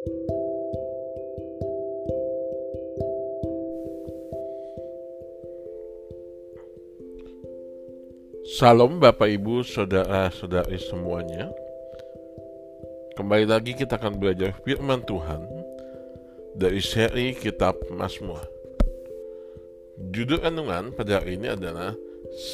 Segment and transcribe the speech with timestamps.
[0.00, 0.16] Salam
[8.96, 11.52] Bapak Ibu, Saudara-saudari semuanya.
[13.12, 15.44] Kembali lagi kita akan belajar firman Tuhan
[16.56, 18.40] dari seri Kitab Mazmur.
[20.16, 21.92] Judul renungan pada hari ini adalah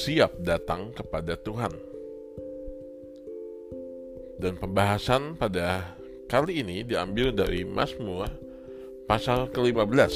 [0.02, 1.70] Siap Datang kepada Tuhan.
[4.34, 5.94] Dan pembahasan pada
[6.26, 8.26] kali ini diambil dari Mazmur
[9.06, 10.12] pasal ke-15.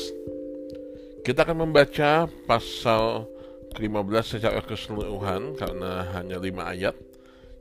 [1.22, 3.30] Kita akan membaca pasal
[3.70, 6.98] ke-15 secara keseluruhan karena hanya lima ayat.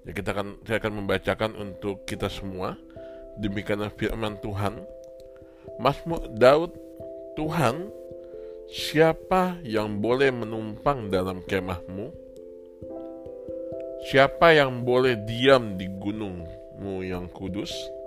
[0.02, 2.74] Ya kita akan saya akan membacakan untuk kita semua.
[3.38, 4.82] Demikianlah firman Tuhan.
[5.78, 6.74] Mazmur Daud
[7.38, 7.94] Tuhan
[8.66, 12.10] siapa yang boleh menumpang dalam kemahmu?
[14.10, 17.99] Siapa yang boleh diam di gunungmu yang kudus?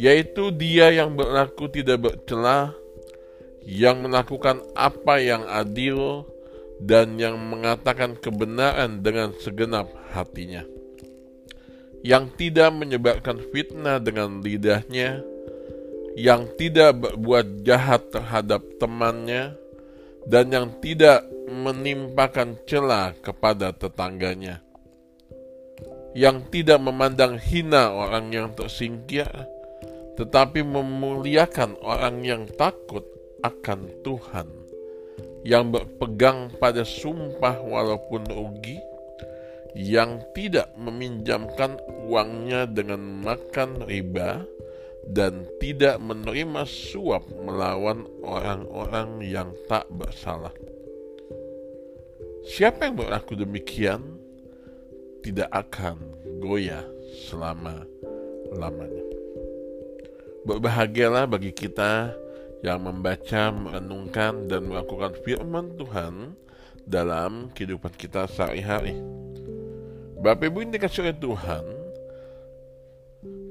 [0.00, 2.72] Yaitu dia yang berlaku tidak bercelah,
[3.62, 6.26] yang melakukan apa yang adil,
[6.82, 10.66] dan yang mengatakan kebenaran dengan segenap hatinya,
[12.02, 15.22] yang tidak menyebarkan fitnah dengan lidahnya,
[16.18, 19.54] yang tidak berbuat jahat terhadap temannya,
[20.26, 24.58] dan yang tidak menimpakan celah kepada tetangganya,
[26.18, 29.30] yang tidak memandang hina orang yang tersingkir,
[30.18, 33.04] tetapi memuliakan orang yang takut
[33.42, 34.62] akan Tuhan
[35.42, 38.78] yang berpegang pada sumpah walaupun rugi,
[39.74, 44.46] yang tidak meminjamkan uangnya dengan makan riba,
[45.02, 50.54] dan tidak menerima suap melawan orang-orang yang tak bersalah.
[52.46, 54.02] Siapa yang berlaku demikian
[55.26, 55.98] tidak akan
[56.42, 56.86] goyah
[57.26, 59.11] selama-lamanya.
[60.42, 62.10] Berbahagialah bagi kita
[62.62, 66.34] yang membaca, merenungkan, dan melakukan firman Tuhan
[66.82, 68.98] dalam kehidupan kita sehari-hari.
[70.22, 71.64] Bapak Ibu ini dikasih oleh Tuhan,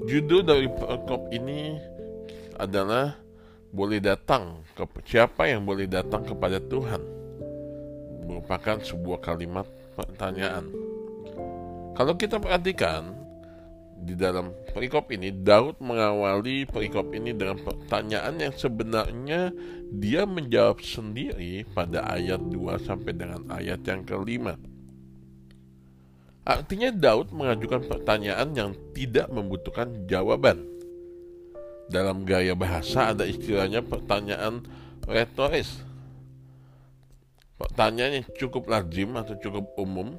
[0.08, 1.76] judul dari perkop ini
[2.56, 3.16] adalah
[3.72, 7.00] boleh datang ke siapa yang boleh datang kepada Tuhan
[8.28, 9.64] merupakan sebuah kalimat
[9.96, 10.68] pertanyaan.
[11.92, 13.21] Kalau kita perhatikan
[14.02, 19.54] di dalam perikop ini Daud mengawali perikop ini dengan pertanyaan yang sebenarnya
[19.94, 24.58] dia menjawab sendiri pada ayat 2 sampai dengan ayat yang kelima.
[26.42, 30.66] Artinya Daud mengajukan pertanyaan yang tidak membutuhkan jawaban.
[31.86, 34.66] Dalam gaya bahasa ada istilahnya pertanyaan
[35.06, 35.86] retoris.
[37.54, 40.18] Pertanyaan yang cukup lazim atau cukup umum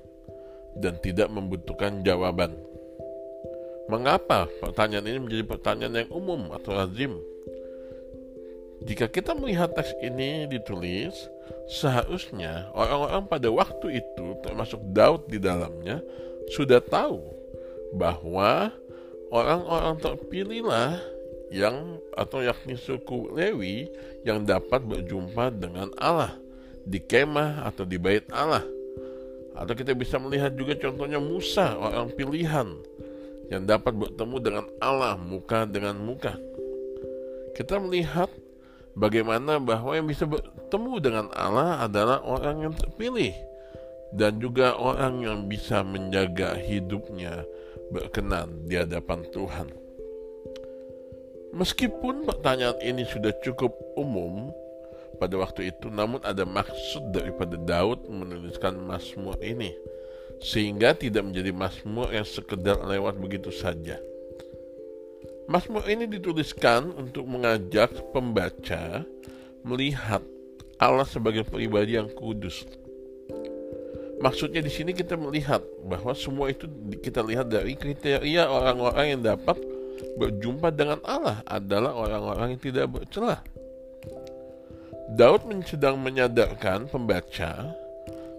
[0.80, 2.56] dan tidak membutuhkan jawaban.
[3.92, 7.20] Mengapa pertanyaan ini menjadi pertanyaan yang umum atau lazim?
[8.84, 11.16] Jika kita melihat teks ini ditulis,
[11.72, 16.04] seharusnya orang-orang pada waktu itu, termasuk Daud di dalamnya,
[16.52, 17.24] sudah tahu
[17.96, 18.72] bahwa
[19.32, 21.00] orang-orang terpilihlah
[21.54, 23.88] yang atau yakni suku Lewi
[24.28, 26.36] yang dapat berjumpa dengan Allah
[26.84, 28.64] di kemah atau di bait Allah.
[29.54, 32.74] Atau kita bisa melihat juga contohnya Musa, orang pilihan
[33.54, 36.34] yang dapat bertemu dengan Allah muka dengan muka.
[37.54, 38.34] Kita melihat
[38.98, 43.30] bagaimana bahwa yang bisa bertemu dengan Allah adalah orang yang terpilih
[44.18, 47.46] dan juga orang yang bisa menjaga hidupnya
[47.94, 49.70] berkenan di hadapan Tuhan.
[51.54, 54.50] Meskipun pertanyaan ini sudah cukup umum
[55.22, 59.70] pada waktu itu, namun ada maksud daripada Daud menuliskan Mazmur ini
[60.42, 64.00] sehingga tidak menjadi Mazmur yang sekedar lewat begitu saja.
[65.46, 69.04] Mazmur ini dituliskan untuk mengajak pembaca
[69.68, 70.24] melihat
[70.80, 72.64] Allah sebagai pribadi yang kudus.
[74.24, 76.64] Maksudnya di sini kita melihat bahwa semua itu
[77.04, 79.60] kita lihat dari kriteria orang-orang yang dapat
[80.16, 83.44] berjumpa dengan Allah adalah orang-orang yang tidak bercelah.
[85.14, 87.76] Daud sedang menyadarkan pembaca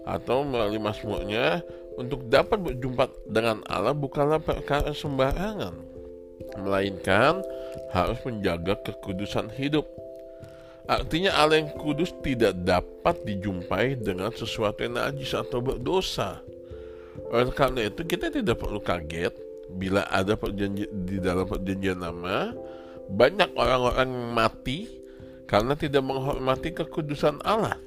[0.09, 1.61] atau melalui Mazmurnya
[1.95, 5.75] untuk dapat berjumpa dengan Allah bukanlah perkara sembarangan,
[6.59, 7.39] melainkan
[7.95, 9.87] harus menjaga kekudusan hidup.
[10.85, 16.45] Artinya Allah yang kudus tidak dapat dijumpai dengan sesuatu yang najis atau berdosa.
[17.33, 19.33] Oleh karena itu kita tidak perlu kaget
[19.73, 22.53] bila ada perjanji, di dalam perjanjian lama
[23.09, 24.79] banyak orang-orang yang mati
[25.49, 27.77] karena tidak menghormati kekudusan Allah.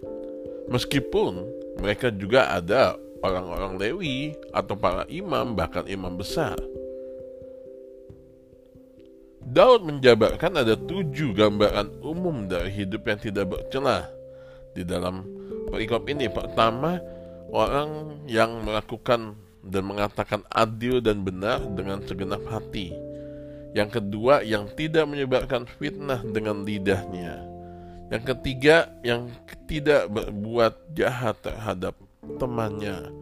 [0.67, 1.47] Meskipun
[1.79, 6.59] mereka juga ada orang-orang Lewi atau para imam bahkan imam besar.
[9.49, 14.05] Daud menjabarkan ada tujuh gambaran umum dari hidup yang tidak bercelah
[14.77, 15.25] di dalam
[15.73, 16.29] perikop ini.
[16.29, 17.01] Pertama,
[17.49, 22.93] orang yang melakukan dan mengatakan adil dan benar dengan segenap hati.
[23.73, 27.41] Yang kedua, yang tidak menyebarkan fitnah dengan lidahnya.
[28.09, 29.29] Yang ketiga, yang
[29.69, 31.97] tidak berbuat jahat terhadap
[32.37, 33.15] temannya.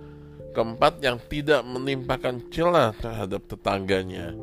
[0.50, 4.34] Keempat, yang tidak menimpakan celah terhadap tetangganya.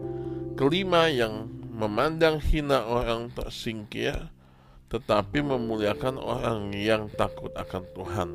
[0.55, 4.15] Kelima, yang memandang hina orang tersingkir,
[4.93, 8.29] tetapi memuliakan orang yang takut akan Tuhan.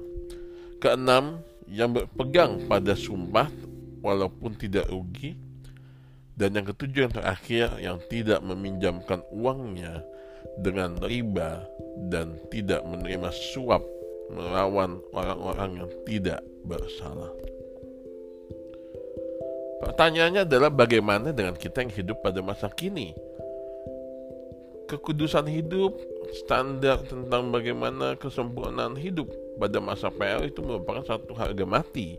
[0.82, 1.38] Keenam,
[1.70, 3.46] yang berpegang pada sumpah
[4.02, 5.38] walaupun tidak rugi.
[6.38, 10.06] Dan yang ketujuh yang terakhir, yang tidak meminjamkan uangnya
[10.58, 11.66] dengan riba
[12.10, 13.82] dan tidak menerima suap
[14.32, 17.32] melawan orang-orang yang tidak bersalah.
[19.78, 23.14] Pertanyaannya adalah bagaimana dengan kita yang hidup pada masa kini?
[24.88, 25.94] Kekudusan hidup,
[26.32, 29.28] standar tentang bagaimana kesempurnaan hidup
[29.60, 32.16] pada masa PL itu merupakan satu harga mati.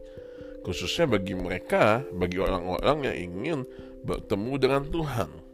[0.63, 3.59] Khususnya bagi mereka, bagi orang-orang yang ingin
[4.05, 5.48] bertemu dengan Tuhan.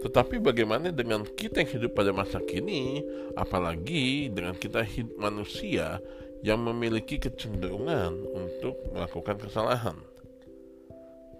[0.00, 3.04] Tetapi bagaimana dengan kita yang hidup pada masa kini,
[3.36, 6.00] apalagi dengan kita hidup manusia
[6.40, 9.96] yang memiliki kecenderungan untuk melakukan kesalahan.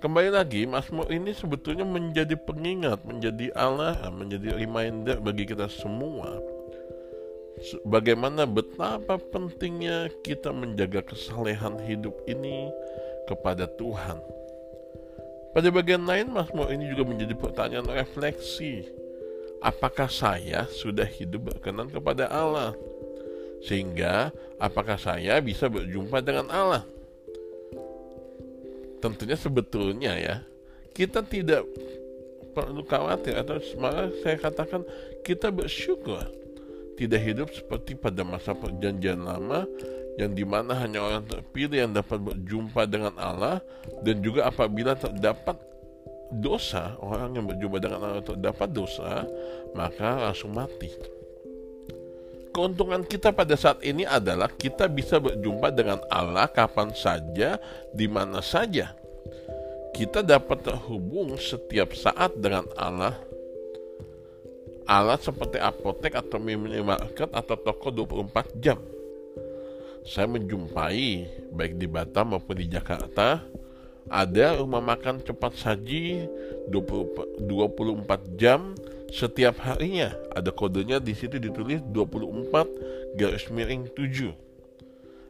[0.00, 6.40] Kembali lagi, Mazmur ini sebetulnya menjadi pengingat, menjadi Allah, menjadi reminder bagi kita semua.
[7.84, 12.72] Bagaimana betapa pentingnya kita menjaga kesalehan hidup ini
[13.28, 14.39] kepada Tuhan
[15.50, 18.86] pada bagian lain, Mazmur ini juga menjadi pertanyaan refleksi.
[19.60, 22.72] Apakah saya sudah hidup berkenan kepada Allah?
[23.60, 26.84] Sehingga, apakah saya bisa berjumpa dengan Allah?
[29.04, 30.36] Tentunya sebetulnya ya,
[30.96, 31.68] kita tidak
[32.52, 34.82] perlu khawatir atau malah saya katakan
[35.22, 36.26] kita bersyukur
[36.98, 39.64] tidak hidup seperti pada masa perjanjian lama
[40.18, 43.62] yang di mana hanya orang terpilih yang dapat berjumpa dengan Allah
[44.02, 45.56] dan juga apabila terdapat
[46.30, 49.26] dosa orang yang berjumpa dengan Allah terdapat dosa
[49.74, 50.90] maka langsung mati.
[52.50, 57.62] Keuntungan kita pada saat ini adalah kita bisa berjumpa dengan Allah kapan saja
[57.94, 58.90] di mana saja.
[59.94, 63.14] Kita dapat terhubung setiap saat dengan Allah.
[64.90, 68.82] Allah seperti apotek atau minimarket atau toko 24 jam
[70.04, 73.44] saya menjumpai baik di Batam maupun di Jakarta
[74.10, 76.26] ada rumah makan cepat saji
[76.66, 78.74] 20, 24 jam
[79.06, 80.10] setiap harinya.
[80.34, 84.34] Ada kodenya di situ ditulis 24 garis miring 7.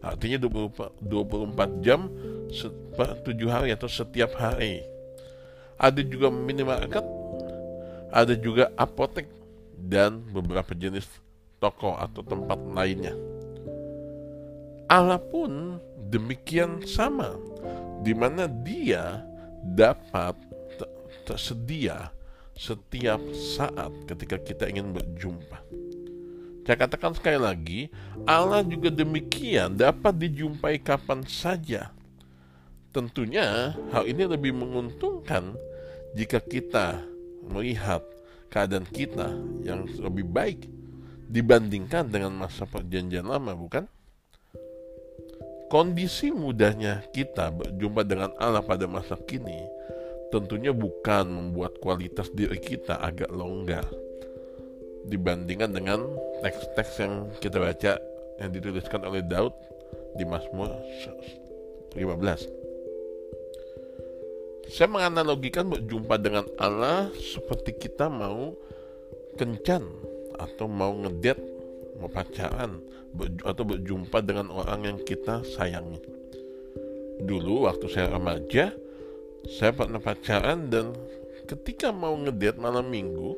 [0.01, 2.09] Artinya 24, 24 jam
[2.97, 4.81] per 7 hari atau setiap hari.
[5.77, 7.05] Ada juga minimarket,
[8.09, 9.29] ada juga apotek
[9.77, 11.05] dan beberapa jenis
[11.61, 13.30] toko atau tempat lainnya.
[14.91, 15.79] Allah pun
[16.11, 17.39] demikian sama,
[18.03, 19.23] di mana Dia
[19.63, 20.35] dapat
[21.23, 22.11] tersedia
[22.59, 25.63] setiap saat ketika kita ingin berjumpa.
[26.67, 27.81] Saya katakan sekali lagi,
[28.27, 31.95] Allah juga demikian dapat dijumpai kapan saja.
[32.91, 35.55] Tentunya hal ini lebih menguntungkan
[36.19, 36.99] jika kita
[37.47, 38.03] melihat
[38.51, 40.67] keadaan kita yang lebih baik
[41.31, 43.87] dibandingkan dengan masa perjanjian lama, bukan?
[45.71, 49.71] Kondisi mudahnya kita berjumpa dengan Allah pada masa kini
[50.35, 53.87] tentunya bukan membuat kualitas diri kita agak longgar
[55.07, 56.11] dibandingkan dengan
[56.43, 58.03] teks-teks yang kita baca
[58.43, 59.55] yang dituliskan oleh Daud
[60.19, 60.75] di Mazmur
[61.95, 61.95] 15.
[64.71, 68.55] Saya menganalogikan berjumpa dengan Allah seperti kita mau
[69.35, 69.83] kencan
[70.39, 71.50] atau mau ngedet
[72.01, 72.81] mau pacaran
[73.45, 76.01] atau berjumpa dengan orang yang kita sayangi.
[77.21, 78.73] Dulu waktu saya remaja,
[79.45, 80.97] saya pernah pacaran dan
[81.45, 83.37] ketika mau ngedate malam minggu,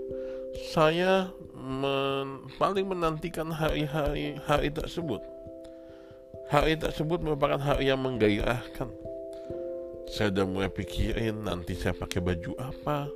[0.70, 5.22] saya men paling menantikan hari-hari hari tersebut.
[6.50, 8.90] Hari tersebut merupakan hari yang menggairahkan.
[10.12, 13.08] Saya udah mulai pikirin nanti saya pakai baju apa,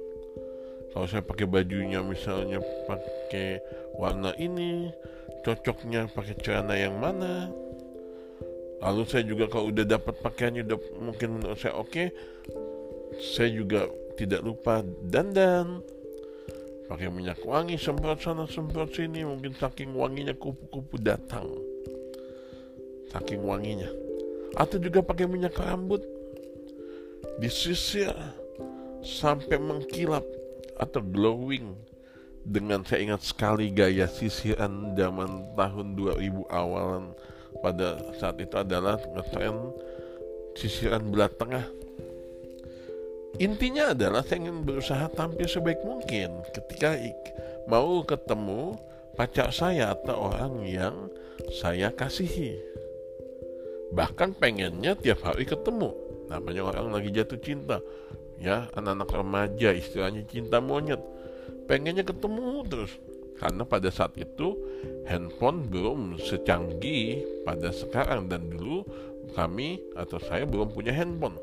[0.96, 2.56] kalau saya pakai bajunya misalnya
[2.88, 3.60] pakai
[4.00, 4.88] warna ini
[5.44, 7.52] cocoknya pakai celana yang mana.
[8.80, 12.08] Lalu saya juga kalau udah dapat pakaiannya udah mungkin menurut saya oke okay,
[13.20, 15.84] saya juga tidak lupa dandan.
[16.88, 21.44] Pakai minyak wangi semprot sana semprot sini mungkin saking wanginya kupu-kupu datang.
[23.12, 23.92] Saking wanginya.
[24.56, 26.00] Atau juga pakai minyak rambut.
[27.36, 28.16] Disisir
[29.04, 30.24] sampai mengkilap
[30.76, 31.76] atau glowing.
[32.47, 37.11] Dengan saya ingat sekali gaya sisiran zaman tahun 2000 awalan
[37.59, 39.75] pada saat itu adalah ngetren
[40.54, 41.66] sisiran belah tengah.
[43.37, 46.97] Intinya adalah saya ingin berusaha tampil sebaik mungkin ketika
[47.68, 48.78] mau ketemu
[49.18, 50.97] pacar saya atau orang yang
[51.52, 52.56] saya kasihi.
[53.92, 55.92] Bahkan pengennya tiap hari ketemu.
[56.26, 57.78] Namanya orang lagi jatuh cinta
[58.37, 61.00] ya anak-anak remaja istilahnya cinta monyet.
[61.66, 62.93] Pengennya ketemu terus.
[63.37, 64.57] Karena pada saat itu
[65.05, 68.33] handphone belum secanggih pada sekarang.
[68.33, 68.87] Dan dulu
[69.37, 71.37] kami atau saya belum punya handphone.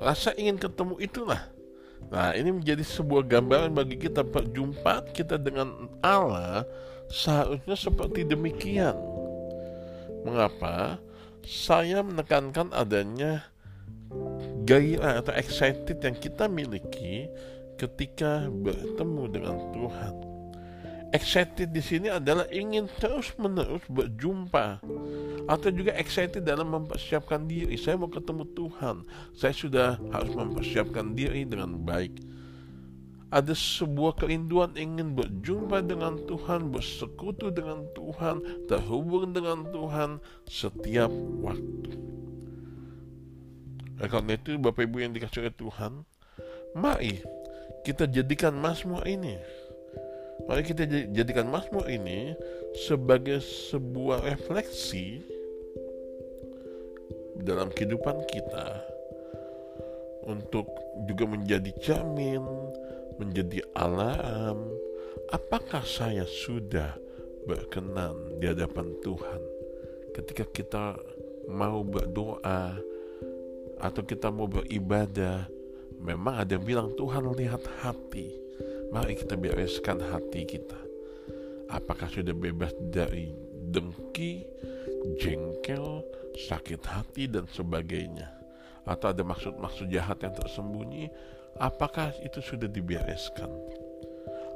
[0.00, 1.48] Rasa ingin ketemu itulah.
[2.08, 4.24] Nah ini menjadi sebuah gambaran bagi kita.
[4.24, 6.64] Perjumpaan kita dengan Allah
[7.10, 8.96] seharusnya seperti demikian.
[10.24, 11.00] Mengapa?
[11.40, 13.49] Saya menekankan adanya
[14.70, 17.26] gairah atau excited yang kita miliki
[17.74, 20.14] ketika bertemu dengan Tuhan.
[21.10, 24.78] Excited di sini adalah ingin terus-menerus berjumpa
[25.50, 27.74] atau juga excited dalam mempersiapkan diri.
[27.74, 29.02] Saya mau ketemu Tuhan.
[29.34, 32.22] Saya sudah harus mempersiapkan diri dengan baik.
[33.34, 41.10] Ada sebuah kerinduan ingin berjumpa dengan Tuhan, bersekutu dengan Tuhan, terhubung dengan Tuhan setiap
[41.42, 42.20] waktu.
[44.00, 45.92] Karena itu Bapak Ibu yang dikasih oleh Tuhan,
[46.72, 47.20] mari
[47.84, 49.36] kita jadikan Mazmur ini.
[50.48, 52.32] Mari kita jadikan Mazmur ini
[52.88, 55.20] sebagai sebuah refleksi
[57.44, 58.80] dalam kehidupan kita
[60.24, 60.68] untuk
[61.04, 62.40] juga menjadi cermin,
[63.20, 64.64] menjadi alarm
[65.32, 66.96] apakah saya sudah
[67.44, 69.40] berkenan di hadapan Tuhan
[70.12, 70.84] ketika kita
[71.48, 72.89] mau berdoa
[73.80, 75.48] atau kita mau beribadah
[76.00, 78.32] Memang ada yang bilang Tuhan lihat hati.
[78.88, 80.80] Mari kita bereskan hati kita.
[81.70, 83.30] Apakah sudah bebas dari
[83.70, 84.42] dengki,
[85.20, 86.02] jengkel,
[86.48, 88.32] sakit hati dan sebagainya?
[88.88, 91.12] Atau ada maksud-maksud jahat yang tersembunyi?
[91.60, 93.52] Apakah itu sudah dibereskan?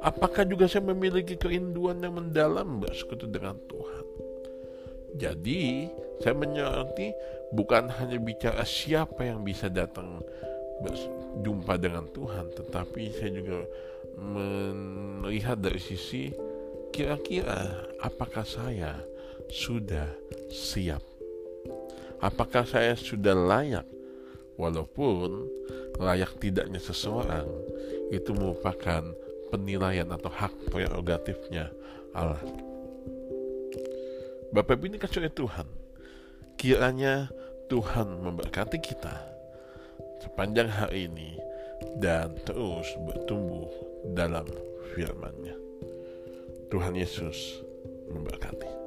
[0.01, 4.04] Apakah juga saya memiliki kerinduan yang mendalam bersekutu dengan Tuhan?
[5.15, 5.87] Jadi,
[6.19, 7.15] saya menyoroti
[7.55, 10.19] bukan hanya bicara siapa yang bisa datang
[10.83, 13.63] berjumpa dengan Tuhan, tetapi saya juga
[14.19, 16.31] melihat dari sisi
[16.91, 18.99] kira-kira apakah saya
[19.51, 20.07] sudah
[20.51, 21.03] siap?
[22.23, 23.87] Apakah saya sudah layak?
[24.55, 25.51] Walaupun
[25.99, 27.43] layak tidaknya seseorang
[28.07, 29.03] itu merupakan
[29.51, 31.71] penilaian atau hak prerogatifnya
[32.15, 32.39] Allah.
[34.55, 35.67] Bapak ini kasih Tuhan.
[36.55, 37.27] Kiranya
[37.67, 39.19] Tuhan memberkati kita
[40.23, 41.35] sepanjang hari ini
[41.99, 43.67] dan terus bertumbuh
[44.15, 44.47] dalam
[44.95, 45.59] firman-Nya.
[46.71, 47.35] Tuhan Yesus
[48.07, 48.84] memberkati.